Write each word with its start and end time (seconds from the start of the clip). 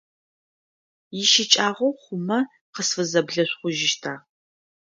Ищыкӏагъэу 1.21 1.93
хъумэ, 2.01 2.39
къысфызэблэшъухъужьыщта? 2.73 4.13